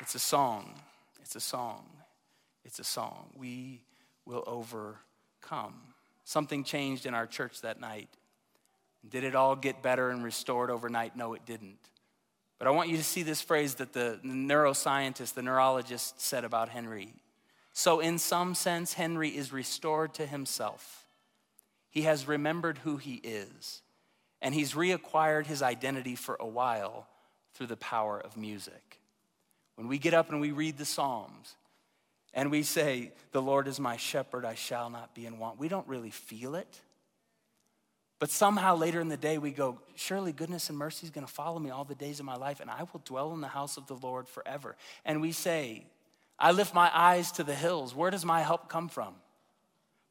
[0.00, 0.74] It's a song.
[1.22, 1.84] It's a song.
[2.64, 3.30] It's a song.
[3.36, 3.82] We
[4.26, 5.74] will overcome.
[6.24, 8.08] Something changed in our church that night.
[9.08, 11.14] Did it all get better and restored overnight?
[11.14, 11.78] No, it didn't.
[12.58, 16.70] But I want you to see this phrase that the neuroscientist, the neurologist said about
[16.70, 17.14] Henry.
[17.72, 21.03] So, in some sense, Henry is restored to himself.
[21.94, 23.80] He has remembered who he is,
[24.42, 27.06] and he's reacquired his identity for a while
[27.54, 28.98] through the power of music.
[29.76, 31.54] When we get up and we read the Psalms,
[32.34, 35.68] and we say, The Lord is my shepherd, I shall not be in want, we
[35.68, 36.80] don't really feel it.
[38.18, 41.32] But somehow later in the day, we go, Surely goodness and mercy is going to
[41.32, 43.76] follow me all the days of my life, and I will dwell in the house
[43.76, 44.74] of the Lord forever.
[45.04, 45.86] And we say,
[46.40, 47.94] I lift my eyes to the hills.
[47.94, 49.14] Where does my help come from?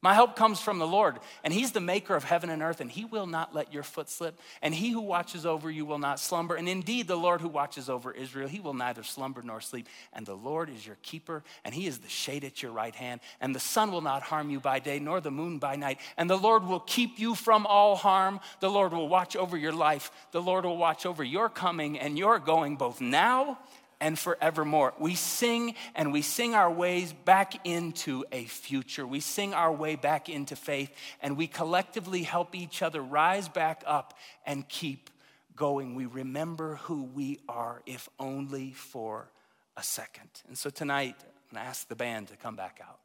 [0.04, 2.90] My help comes from the Lord, and He's the maker of heaven and earth, and
[2.90, 4.38] He will not let your foot slip.
[4.60, 6.56] And He who watches over you will not slumber.
[6.56, 9.88] And indeed, the Lord who watches over Israel, He will neither slumber nor sleep.
[10.12, 13.22] And the Lord is your keeper, and He is the shade at your right hand.
[13.40, 16.00] And the sun will not harm you by day, nor the moon by night.
[16.18, 18.40] And the Lord will keep you from all harm.
[18.60, 20.10] The Lord will watch over your life.
[20.32, 23.58] The Lord will watch over your coming and your going, both now
[24.04, 24.92] and forevermore.
[24.98, 29.06] We sing and we sing our ways back into a future.
[29.06, 33.82] We sing our way back into faith, and we collectively help each other rise back
[33.86, 34.12] up
[34.44, 35.08] and keep
[35.56, 35.94] going.
[35.94, 39.30] We remember who we are, if only for
[39.74, 40.28] a second.
[40.48, 43.00] And so tonight, I'm going to ask the band to come back out.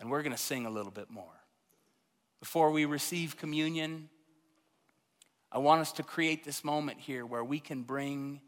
[0.00, 1.42] And we're going to sing a little bit more.
[2.40, 4.08] Before we receive communion,
[5.52, 8.40] I want us to create this moment here where we can bring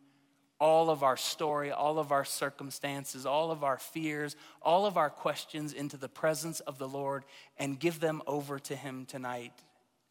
[0.59, 5.11] all of our story, all of our circumstances, all of our fears, all of our
[5.11, 7.25] questions into the presence of the Lord
[7.59, 9.53] and give them over to Him tonight.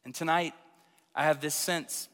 [0.04, 0.54] And tonight,
[1.16, 2.10] I have this sense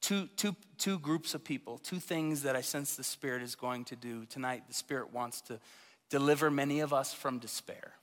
[0.00, 3.84] two, two, two groups of people, two things that I sense the Spirit is going
[3.86, 4.64] to do tonight.
[4.68, 5.58] The Spirit wants to
[6.10, 7.94] deliver many of us from despair.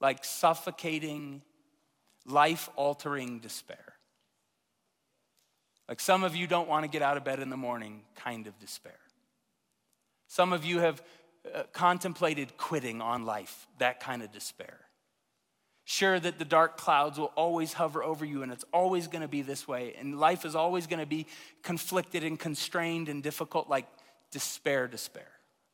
[0.00, 1.42] Like suffocating,
[2.24, 3.91] life altering despair.
[5.92, 8.46] Like some of you don't want to get out of bed in the morning, kind
[8.46, 8.96] of despair.
[10.26, 11.02] Some of you have
[11.54, 14.78] uh, contemplated quitting on life, that kind of despair.
[15.84, 19.28] Sure that the dark clouds will always hover over you and it's always going to
[19.28, 21.26] be this way, and life is always going to be
[21.62, 23.86] conflicted and constrained and difficult, like
[24.30, 25.28] despair, despair.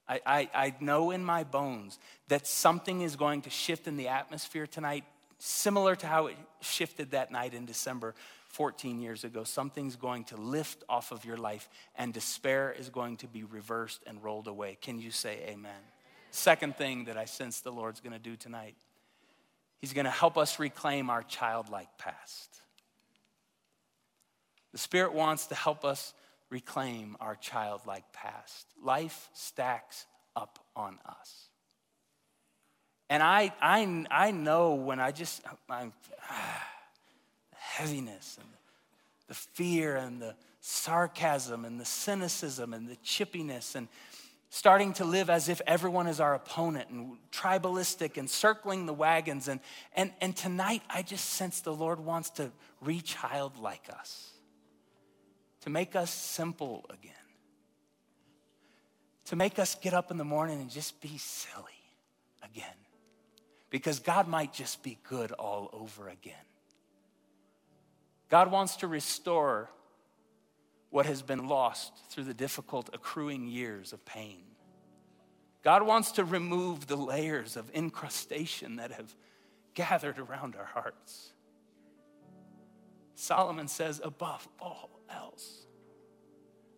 [0.09, 4.09] I, I, I know in my bones that something is going to shift in the
[4.09, 5.05] atmosphere tonight,
[5.39, 8.17] similar to how it shifted that night in December
[8.49, 9.45] 14 years ago.
[9.45, 14.03] Something's going to lift off of your life, and despair is going to be reversed
[14.07, 14.77] and rolled away.
[14.81, 15.81] Can you say amen?
[16.31, 18.77] Second thing that I sense the Lord's going to do tonight
[19.81, 22.61] He's going to help us reclaim our childlike past.
[24.73, 26.15] The Spirit wants to help us
[26.51, 28.67] reclaim our childlike past.
[28.83, 31.49] Life stacks up on us.
[33.09, 35.93] And I, I, I know when I just, I'm,
[36.29, 36.69] ah,
[37.79, 38.49] heaviness and
[39.29, 43.87] the fear and the sarcasm and the cynicism and the chippiness and
[44.51, 49.47] starting to live as if everyone is our opponent and tribalistic and circling the wagons.
[49.47, 49.61] And,
[49.95, 54.31] and, and tonight, I just sense the Lord wants to rechild like us,
[55.61, 57.13] to make us simple again,
[59.27, 61.63] to make us get up in the morning and just be silly
[62.43, 62.65] again.
[63.71, 66.35] Because God might just be good all over again.
[68.29, 69.71] God wants to restore
[70.91, 74.43] what has been lost through the difficult accruing years of pain.
[75.63, 79.15] God wants to remove the layers of incrustation that have
[79.75, 81.33] gathered around our hearts.
[83.15, 85.67] Solomon says, above all else,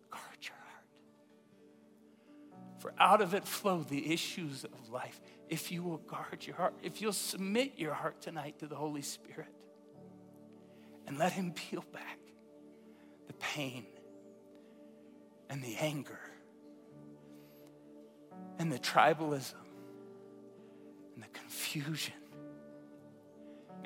[0.09, 0.85] guard your heart.
[2.79, 5.21] For out of it flow the issues of life.
[5.49, 9.03] If you will guard your heart, if you'll submit your heart tonight to the Holy
[9.03, 9.53] Spirit
[11.11, 12.19] and let Him peel back
[13.27, 13.85] the pain
[15.49, 16.21] and the anger
[18.57, 19.55] and the tribalism
[21.13, 22.13] and the confusion,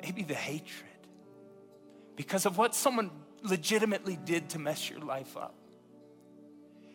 [0.00, 0.84] maybe the hatred
[2.14, 3.10] because of what someone
[3.42, 5.56] legitimately did to mess your life up.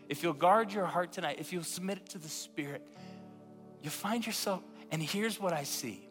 [0.08, 2.88] If you'll guard your heart tonight, if you'll submit it to the Spirit,
[3.82, 6.08] you'll find yourself, and here's what I see.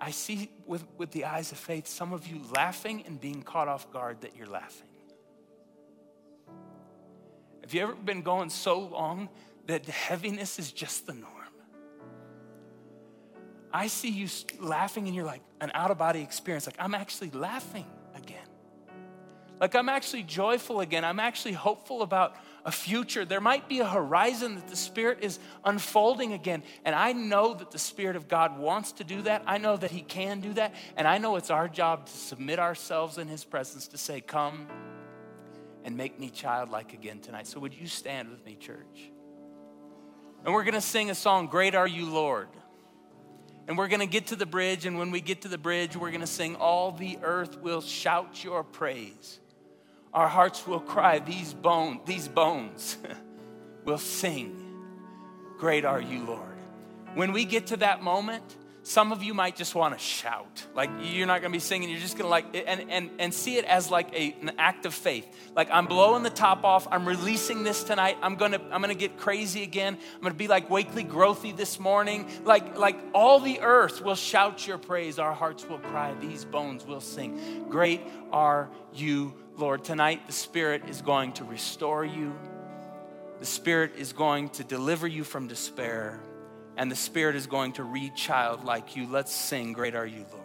[0.00, 3.68] I see with, with the eyes of faith some of you laughing and being caught
[3.68, 4.88] off guard that you're laughing.
[7.62, 9.28] Have you ever been going so long
[9.66, 11.30] that heaviness is just the norm?
[13.72, 14.28] I see you
[14.60, 16.66] laughing and you're like an out of body experience.
[16.66, 18.46] Like, I'm actually laughing again.
[19.60, 21.04] Like, I'm actually joyful again.
[21.04, 23.24] I'm actually hopeful about a future.
[23.24, 26.62] There might be a horizon that the Spirit is unfolding again.
[26.84, 29.42] And I know that the Spirit of God wants to do that.
[29.46, 30.74] I know that He can do that.
[30.96, 34.66] And I know it's our job to submit ourselves in His presence to say, Come,
[35.84, 37.46] and make me childlike again tonight.
[37.46, 39.10] So, would you stand with me, church?
[40.44, 42.48] And we're going to sing a song, Great Are You, Lord.
[43.66, 45.96] And we're going to get to the bridge, and when we get to the bridge,
[45.96, 49.40] we're going to sing, All the earth will shout your praise.
[50.14, 52.96] Our hearts will cry, These bones, these bones
[53.84, 54.60] will sing,
[55.58, 56.40] Great are you, Lord.
[57.14, 60.66] When we get to that moment, some of you might just want to shout.
[60.74, 63.32] Like you're not going to be singing, you're just going to like, and, and, and
[63.32, 65.26] see it as like a, an act of faith.
[65.56, 66.86] Like I'm blowing the top off.
[66.90, 68.18] I'm releasing this tonight.
[68.20, 69.96] I'm going to, I'm going to get crazy again.
[70.14, 72.28] I'm going to be like Wakely Grothe this morning.
[72.44, 75.18] Like, like all the earth will shout your praise.
[75.18, 76.14] Our hearts will cry.
[76.20, 77.66] These bones will sing.
[77.70, 79.84] Great are you, Lord.
[79.84, 82.34] Tonight, the Spirit is going to restore you.
[83.40, 86.20] The Spirit is going to deliver you from despair
[86.76, 89.06] and the Spirit is going to read child like you.
[89.06, 90.43] Let's sing, Great Are You, Lord.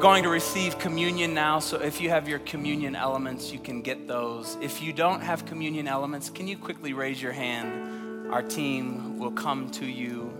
[0.00, 4.08] Going to receive communion now, so if you have your communion elements, you can get
[4.08, 4.56] those.
[4.62, 8.32] If you don't have communion elements, can you quickly raise your hand?
[8.32, 10.32] Our team will come to you.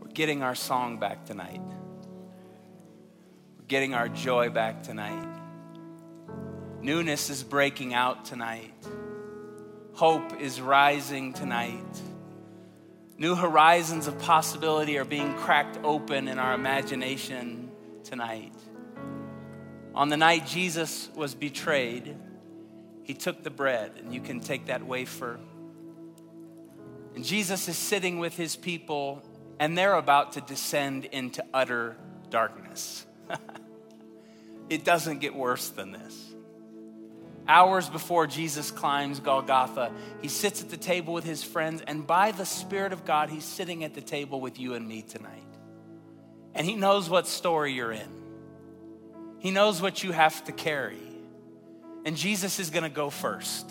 [0.00, 1.60] We're getting our song back tonight.
[3.58, 5.28] We're getting our joy back tonight.
[6.80, 8.72] Newness is breaking out tonight.
[9.94, 12.02] Hope is rising tonight.
[13.16, 17.70] New horizons of possibility are being cracked open in our imagination
[18.02, 18.52] tonight.
[19.94, 22.16] On the night Jesus was betrayed,
[23.04, 25.38] he took the bread, and you can take that wafer.
[27.14, 29.22] And Jesus is sitting with his people,
[29.60, 31.96] and they're about to descend into utter
[32.30, 33.06] darkness.
[34.68, 36.33] it doesn't get worse than this.
[37.46, 39.92] Hours before Jesus climbs Golgotha,
[40.22, 43.44] he sits at the table with his friends, and by the Spirit of God, he's
[43.44, 45.42] sitting at the table with you and me tonight.
[46.54, 48.08] And he knows what story you're in,
[49.38, 50.98] he knows what you have to carry.
[52.06, 53.70] And Jesus is gonna go first.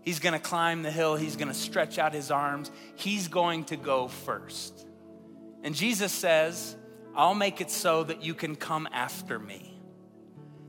[0.00, 4.08] He's gonna climb the hill, he's gonna stretch out his arms, he's going to go
[4.08, 4.86] first.
[5.62, 6.76] And Jesus says,
[7.14, 9.73] I'll make it so that you can come after me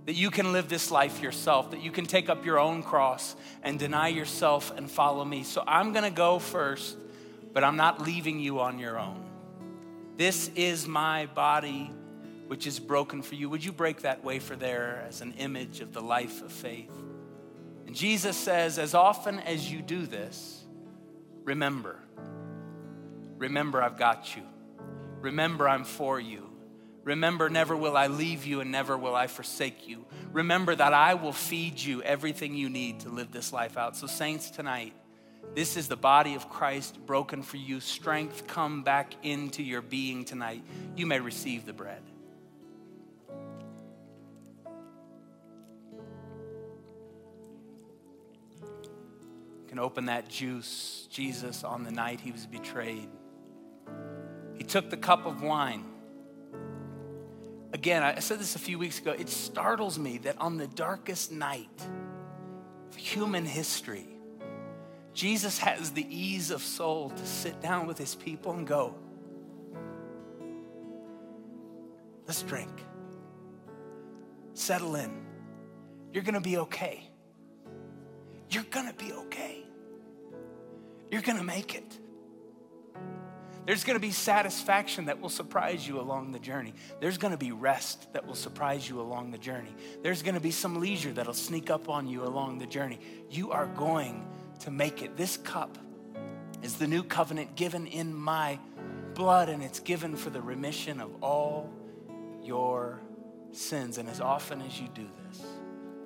[0.06, 3.36] that you can live this life yourself, that you can take up your own cross
[3.64, 5.44] and deny yourself and follow me.
[5.44, 6.98] So I'm gonna go first,
[7.54, 9.24] but I'm not leaving you on your own.
[10.18, 11.92] This is my body,
[12.48, 13.50] which is broken for you.
[13.50, 16.92] Would you break that wafer there as an image of the life of faith?
[17.88, 20.64] And Jesus says, as often as you do this,
[21.44, 22.00] remember.
[23.38, 24.44] Remember, I've got you.
[25.20, 26.50] Remember, I'm for you.
[27.06, 30.06] Remember, never will I leave you and never will I forsake you.
[30.34, 33.96] Remember that I will feed you everything you need to live this life out.
[33.96, 34.94] So, saints, tonight,
[35.54, 37.80] this is the body of Christ broken for you.
[37.80, 40.64] Strength come back into your being tonight.
[40.96, 42.02] You may receive the bread.
[49.60, 51.08] You can open that juice.
[51.12, 53.10] Jesus, on the night he was betrayed,
[54.56, 55.86] he took the cup of wine.
[57.76, 59.12] Again, I said this a few weeks ago.
[59.12, 61.86] It startles me that on the darkest night
[62.90, 64.08] of human history,
[65.14, 68.96] Jesus has the ease of soul to sit down with his people and go,
[72.26, 72.72] Let's drink.
[74.54, 75.12] Settle in.
[76.14, 77.10] You're to be okay.
[78.52, 79.66] You're to be okay.
[81.12, 82.00] You're to make it.
[83.66, 86.74] There's going to be satisfaction that will surprise you along the journey.
[87.00, 89.74] There's going to be rest that will surprise you along the journey.
[90.04, 93.00] There's going to be some leisure that'll sneak up on you along the journey.
[93.32, 94.28] You are going
[94.60, 95.18] to make it.
[95.18, 95.78] This cup
[96.62, 98.60] is the new covenant given in my
[99.16, 101.72] blood, and it's given for the remission of all
[102.44, 103.00] your
[103.52, 103.98] sins.
[103.98, 105.42] And as often as you do this,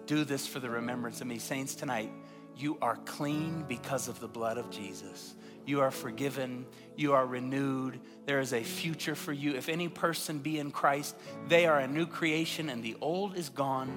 [0.06, 1.40] do this for the remembrance of me.
[1.40, 2.12] Saints, tonight,
[2.56, 5.36] you are clean because of the blood of Jesus.
[5.70, 6.66] You are forgiven.
[6.96, 8.00] You are renewed.
[8.26, 9.54] There is a future for you.
[9.54, 11.16] If any person be in Christ,
[11.48, 13.96] they are a new creation, and the old is gone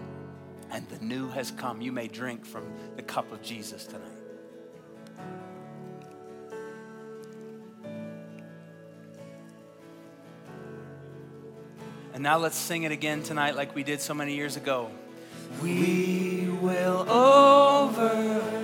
[0.70, 1.80] and the new has come.
[1.80, 2.64] You may drink from
[2.96, 4.02] the cup of Jesus tonight.
[12.12, 14.90] And now let's sing it again tonight, like we did so many years ago.
[15.62, 18.61] We will overcome.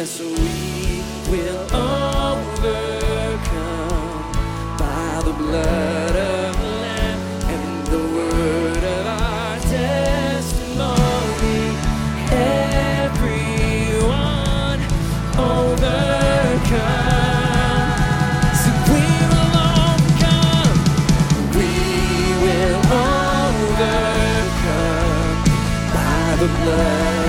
[0.00, 0.32] Yes, we
[1.30, 2.32] will overcome
[4.78, 7.20] by the blood of the Lamb
[7.52, 10.96] and the word of our testimony.
[13.12, 13.60] Everyone
[15.36, 16.80] overcome.
[18.56, 19.52] So we will
[19.84, 20.80] overcome.
[21.60, 21.72] We
[22.40, 22.80] will
[23.60, 24.16] overcome
[25.92, 27.19] by the blood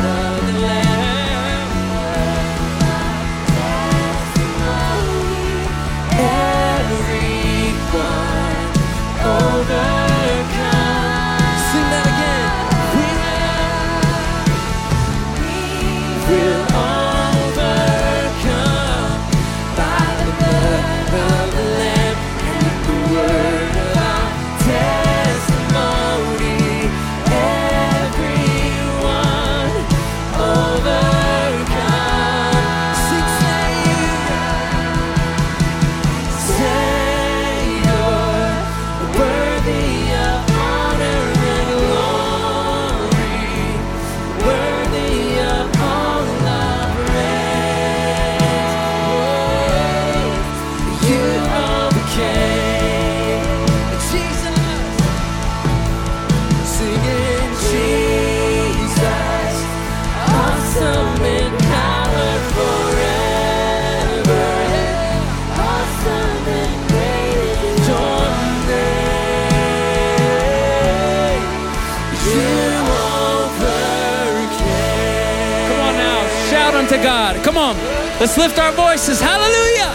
[79.01, 79.19] voices.
[79.19, 79.93] Hallelujah!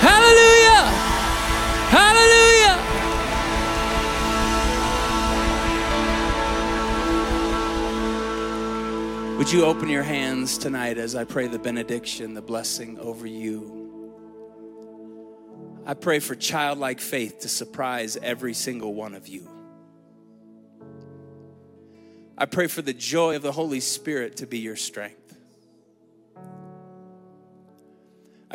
[0.00, 0.90] Hallelujah!
[1.90, 2.76] Hallelujah!
[9.38, 13.84] Would you open your hands tonight as I pray the benediction, the blessing over you?
[15.86, 19.48] I pray for childlike faith to surprise every single one of you.
[22.36, 25.25] I pray for the joy of the Holy Spirit to be your strength.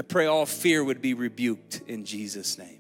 [0.02, 2.80] I pray all fear would be rebuked in Jesus' name.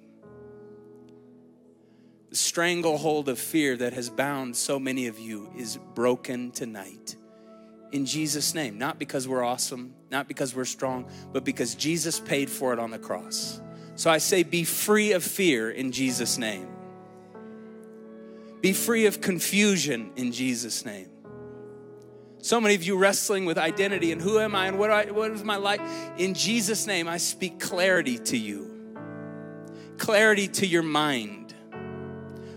[2.32, 7.15] The stranglehold of fear that has bound so many of you is broken tonight.
[7.91, 12.49] In Jesus' name, not because we're awesome, not because we're strong, but because Jesus paid
[12.49, 13.61] for it on the cross.
[13.93, 16.69] So I say, be free of fear in Jesus' name.
[18.61, 21.11] Be free of confusion in Jesus' name.
[22.41, 25.31] So many of you wrestling with identity and who am I and what, I, what
[25.31, 25.81] is my life?
[26.17, 28.95] In Jesus' name, I speak clarity to you,
[29.97, 31.53] clarity to your mind,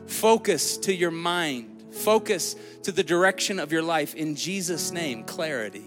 [0.07, 4.15] focus to your mind, focus to the direction of your life.
[4.15, 5.85] In Jesus' name, clarity.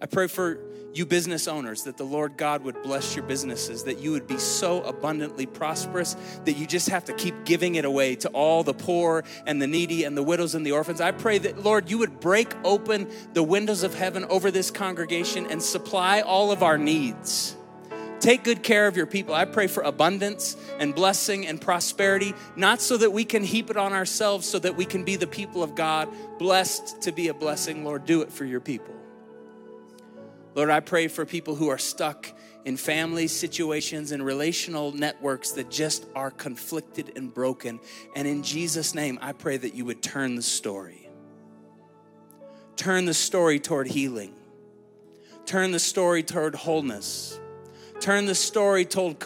[0.00, 0.58] I pray for
[0.94, 4.38] you business owners that the Lord God would bless your businesses, that you would be
[4.38, 8.74] so abundantly prosperous that you just have to keep giving it away to all the
[8.74, 11.00] poor and the needy and the widows and the orphans.
[11.00, 15.46] I pray that, Lord, you would break open the windows of heaven over this congregation
[15.50, 17.56] and supply all of our needs.
[18.20, 19.34] Take good care of your people.
[19.34, 23.76] I pray for abundance and blessing and prosperity, not so that we can heap it
[23.76, 27.34] on ourselves, so that we can be the people of God, blessed to be a
[27.34, 27.84] blessing.
[27.84, 28.94] Lord, do it for your people.
[30.54, 32.28] Lord, I pray for people who are stuck
[32.64, 37.80] in family situations and relational networks that just are conflicted and broken.
[38.14, 41.08] And in Jesus' name, I pray that you would turn the story.
[42.76, 44.34] Turn the story toward healing.
[45.44, 47.38] Turn the story toward wholeness.
[48.00, 49.16] Turn the story toward,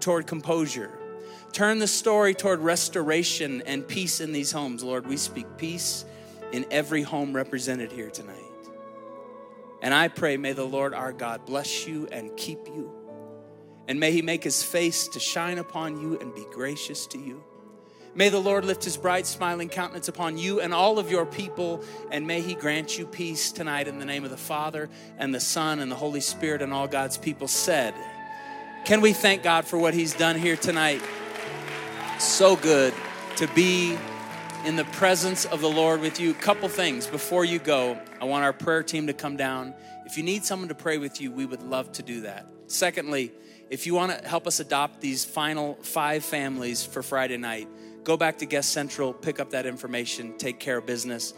[0.00, 0.98] toward composure.
[1.52, 4.82] Turn the story toward restoration and peace in these homes.
[4.82, 6.04] Lord, we speak peace
[6.52, 8.47] in every home represented here tonight.
[9.80, 12.92] And I pray, may the Lord our God bless you and keep you.
[13.86, 17.42] And may he make his face to shine upon you and be gracious to you.
[18.14, 21.84] May the Lord lift his bright, smiling countenance upon you and all of your people,
[22.10, 25.40] and may he grant you peace tonight in the name of the Father and the
[25.40, 27.94] Son and the Holy Spirit, and all God's people said.
[28.84, 31.00] Can we thank God for what he's done here tonight?
[32.18, 32.92] So good
[33.36, 33.96] to be
[34.64, 36.34] in the presence of the Lord with you.
[36.34, 37.98] Couple things before you go.
[38.20, 39.74] I want our prayer team to come down.
[40.04, 42.46] If you need someone to pray with you, we would love to do that.
[42.66, 43.32] Secondly,
[43.70, 47.68] if you want to help us adopt these final five families for Friday night,
[48.04, 51.34] go back to Guest Central, pick up that information, take care of business.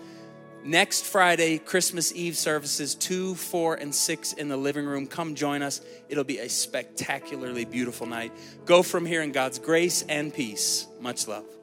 [0.64, 5.06] Next Friday, Christmas Eve services, 2, 4, and 6 in the living room.
[5.06, 5.80] Come join us.
[6.08, 8.32] It'll be a spectacularly beautiful night.
[8.66, 10.86] Go from here in God's grace and peace.
[11.00, 11.59] Much love.